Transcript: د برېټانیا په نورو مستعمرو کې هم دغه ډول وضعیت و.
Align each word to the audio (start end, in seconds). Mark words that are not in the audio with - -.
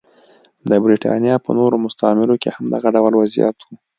د 0.69 0.71
برېټانیا 0.83 1.35
په 1.45 1.49
نورو 1.57 1.75
مستعمرو 1.85 2.35
کې 2.41 2.49
هم 2.55 2.65
دغه 2.73 2.87
ډول 2.95 3.13
وضعیت 3.17 3.57
و. 3.61 3.67